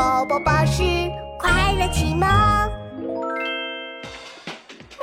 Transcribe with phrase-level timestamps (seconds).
[0.00, 0.82] 宝宝巴士
[1.38, 2.26] 快乐启蒙。
[3.06, 3.36] 茉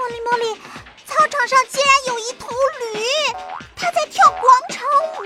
[0.09, 0.59] 莉茉莉，
[1.05, 2.47] 操场上竟然有一头
[2.96, 3.04] 驴，
[3.75, 4.41] 它在跳广
[4.71, 4.83] 场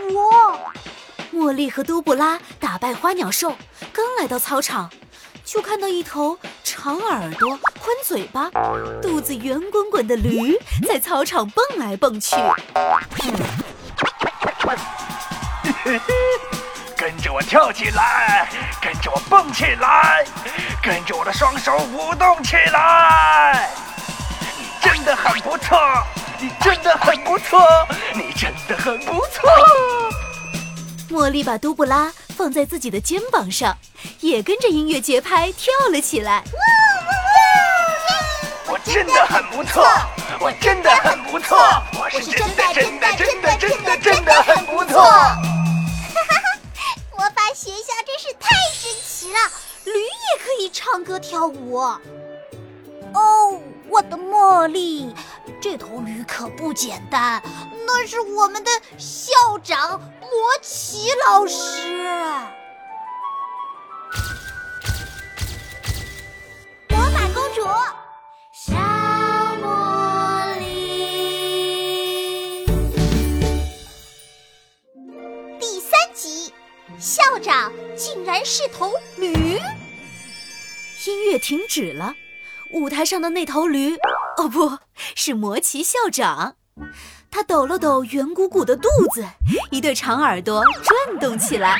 [0.09, 0.29] 舞。
[1.33, 3.55] 茉莉和多布拉打败花鸟兽，
[3.93, 4.89] 刚来到操场，
[5.45, 8.51] 就看到一头长耳朵、宽嘴巴、
[9.01, 12.35] 肚子圆滚滚的驴在操场蹦来蹦去。
[17.33, 18.47] 我跳起来，
[18.81, 20.25] 跟着我蹦起来，
[20.83, 23.69] 跟着我的双手舞动起来。
[24.57, 25.79] 你真的很不错，
[26.39, 27.59] 你真的很不错，
[28.13, 29.49] 你真的很不错。
[31.09, 33.77] 茉莉把都布拉放在自己的肩膀上，
[34.19, 36.43] 也跟着音乐节拍跳了起来。
[38.67, 39.85] 我真的很不错，
[40.39, 41.57] 我真的很不错，
[41.93, 45.01] 我是真的真的真的真的真的很不错。
[49.21, 49.37] 奇了，
[49.83, 51.77] 驴也可以唱歌跳舞。
[51.77, 55.13] 哦，我的茉莉，
[55.61, 57.39] 这头驴可不简单，
[57.85, 60.31] 那是我们的校长魔
[60.63, 61.99] 奇老师。
[77.01, 79.33] 校长竟然是头驴！
[81.07, 82.13] 音乐停止了，
[82.73, 83.95] 舞台上的那头驴，
[84.37, 84.77] 哦，不
[85.15, 86.57] 是魔奇校长。
[87.31, 89.25] 他抖了抖圆鼓鼓的肚子，
[89.71, 91.75] 一对长耳朵转动起来。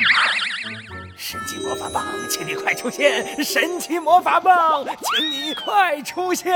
[1.16, 3.44] 神奇魔法棒，请你快出现！
[3.44, 6.52] 神奇魔法棒，请你快出现！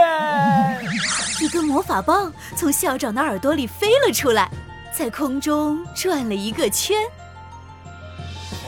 [1.41, 4.51] 一根魔法棒从校长的耳朵里飞了出来，
[4.93, 6.99] 在空中转了一个圈。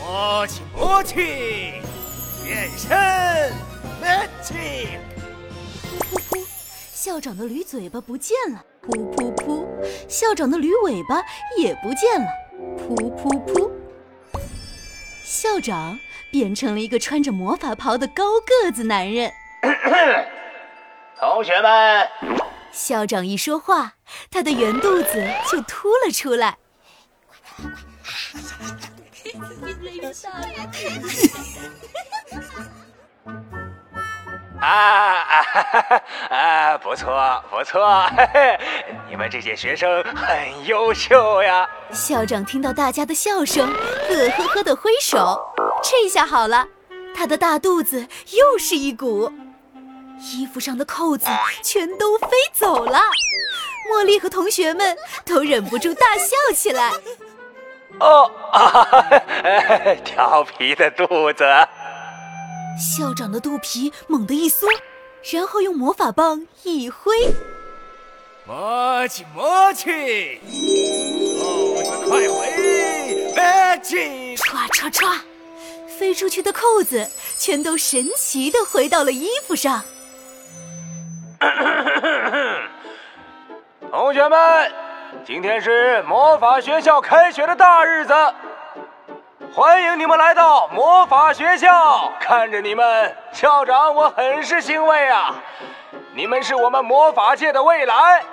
[0.08, 1.16] 魔气魔气，
[2.42, 2.96] 变身
[4.02, 4.96] ，magic！
[5.84, 6.46] 噗噗噗，
[6.94, 8.64] 校长的驴嘴巴不见了。
[8.82, 9.66] 噗噗噗，
[10.08, 11.22] 校长的驴尾巴
[11.58, 12.26] 也不见了。
[12.78, 13.70] 噗噗噗，
[15.22, 19.30] 校长变成了一个穿着魔法袍的高个子男人。
[21.20, 22.08] 同学们，
[22.72, 23.96] 校长一说话，
[24.30, 26.56] 他的圆肚子就凸了出来。
[34.60, 36.76] 啊啊啊！
[36.78, 38.58] 不错不错，嘿嘿，
[39.08, 41.64] 你们这些学生很优秀呀！
[41.92, 43.72] 校长听到大家的笑声，
[44.10, 45.40] 乐呵呵的挥手。
[45.80, 46.66] 这下好了，
[47.14, 48.04] 他的大肚子
[48.36, 49.32] 又是一鼓，
[50.20, 51.28] 衣服上的扣子
[51.62, 53.00] 全都飞走了。
[53.88, 56.90] 茉莉和同学们都忍不住大笑起来。
[58.00, 58.86] 哦啊！
[60.04, 61.44] 调皮的肚子。
[62.78, 64.66] 校长的肚皮猛地一缩，
[65.32, 67.12] 然后用魔法棒一挥，
[68.46, 70.40] 魔气魔气，
[71.40, 72.28] 扣子快回
[73.34, 74.36] ，magic！
[74.36, 75.18] 唰唰唰，
[75.98, 79.82] 飞出去的扣子全都神奇的回到了衣服上。
[83.90, 84.87] 同学们。
[85.24, 88.14] 今天是魔法学校开学的大日子，
[89.52, 92.10] 欢迎你们来到魔法学校。
[92.18, 95.34] 看着你们，校长我很是欣慰啊！
[96.14, 98.24] 你们是我们魔法界的未来。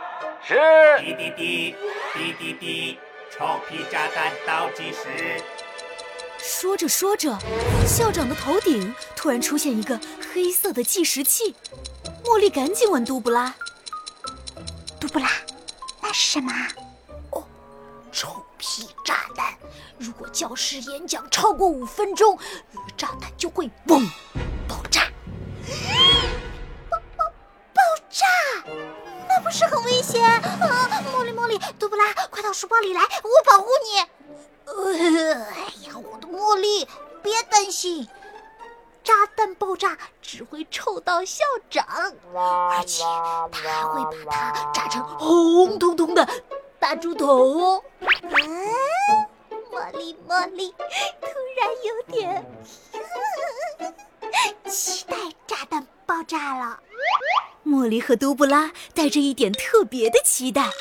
[0.42, 0.98] 是。
[1.00, 1.76] 滴滴滴，
[2.14, 5.42] 滴滴滴，臭屁炸弹倒计时。
[6.38, 7.38] 说着说着，
[7.86, 10.00] 校长的头顶突然出现一个
[10.34, 11.56] 黑色的计时器。
[12.24, 13.54] 茉莉赶紧问杜布拉
[15.00, 15.28] ：“杜布拉。”
[16.16, 16.50] 什么？
[17.32, 17.44] 哦，
[18.10, 19.54] 臭屁炸弹！
[19.98, 22.40] 如果教师演讲超过五分钟，
[22.96, 24.10] 炸弹就会嘣
[24.66, 25.12] 爆炸。
[26.90, 27.26] 爆爆
[27.74, 28.26] 爆炸！
[29.28, 30.42] 那不是很危险啊！
[31.14, 34.00] 茉莉茉莉，杜布拉，快到书包里来，我保护你。
[34.68, 36.88] 呃哎呀，我的茉莉，
[37.22, 38.08] 别担心。
[39.06, 41.86] 炸弹爆炸只会臭到校长，
[42.34, 43.04] 而且
[43.52, 46.28] 他还会把它炸成红彤彤的
[46.80, 47.84] 大猪头。
[48.00, 48.10] 嗯，
[49.72, 50.72] 茉莉茉莉，
[51.22, 52.44] 突然有点
[54.66, 55.16] 期待
[55.46, 56.80] 炸弹爆炸了。
[57.64, 60.72] 茉莉和都布拉带着一点特别的期待，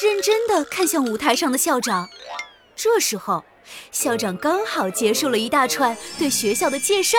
[0.00, 2.08] 认真的看向舞台上的校长。
[2.76, 3.42] 这时候，
[3.90, 7.18] 校长刚好结束了一大串对学校的介绍。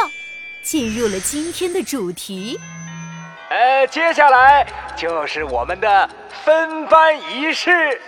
[0.66, 2.60] 进入了今天的主题，
[3.52, 4.66] 呃，接下来
[4.98, 6.10] 就是我们的
[6.44, 8.02] 分班仪式。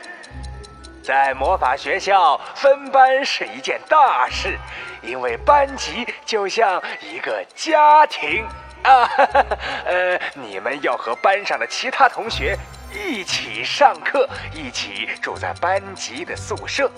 [1.03, 4.57] 在魔法学校分班是一件大事，
[5.03, 8.43] 因为班级就像一个家庭
[8.81, 9.05] 啊。
[9.05, 9.45] 哈 哈
[9.85, 12.57] 呃，你们要和班上的其他同学
[12.91, 16.91] 一起上课，一起住在班级的宿舍。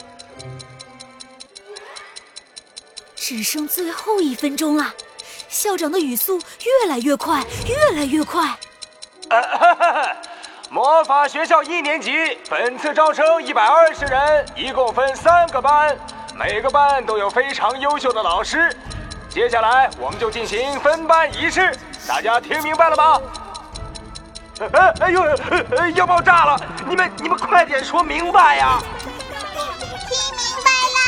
[3.13, 4.91] 只剩最后一分钟了，
[5.49, 8.47] 校长的语速越来越快，越来越快。
[9.29, 10.17] 啊哈哈！
[10.69, 15.97] 魔法学校一年级本次招生一百二十人，一共分三个班，
[16.35, 18.71] 每个班都有非常优秀的老师。
[19.27, 21.75] 接下来我们就进行分班仪式，
[22.07, 23.21] 大家听明白了吗？
[24.73, 25.23] 哎哎呦，
[25.71, 26.59] 呃要爆炸了！
[26.87, 28.79] 你们你们快点说明白呀！
[29.17, 31.01] 听明白啦！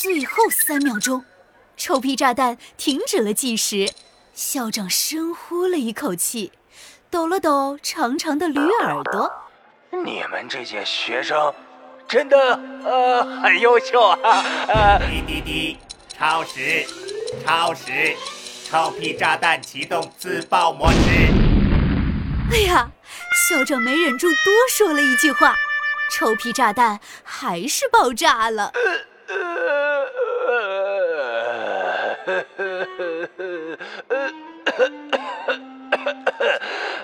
[0.00, 1.24] 最后三秒钟，
[1.86, 3.88] 臭屁炸弹停止了计时。
[4.34, 6.50] 校长深呼了一口气，
[7.10, 9.32] 抖了抖长长的驴耳朵。
[10.04, 11.54] 你们这些学生
[12.08, 12.36] 真的
[12.82, 14.44] 呃很优秀啊！
[14.66, 15.78] 呃， 滴滴滴，
[16.18, 16.84] 超时，
[17.46, 18.16] 超时，
[18.68, 20.98] 臭屁炸弹启动自爆模式。
[22.50, 22.90] 哎呀，
[23.48, 25.54] 校长没忍住多说了一句话，
[26.10, 28.72] 臭屁炸弹还是爆炸了。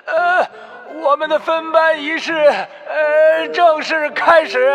[0.05, 0.49] 呃，
[1.03, 4.69] 我们的分班仪式呃正式开始。